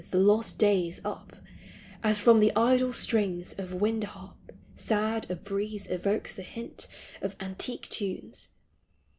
311 0.03 0.27
The 0.27 0.33
lost 0.33 0.57
days 0.57 0.99
up, 1.05 1.35
as 2.01 2.17
from 2.17 2.39
the 2.39 2.51
iclle*strings 2.55 3.53
Of 3.59 3.75
wind 3.75 4.05
harp 4.05 4.51
sad 4.75 5.29
a 5.29 5.35
breeze 5.35 5.85
evokes 5.91 6.33
the 6.33 6.41
hint 6.41 6.87
Of 7.21 7.35
antique 7.39 7.83
tunes. 7.87 8.47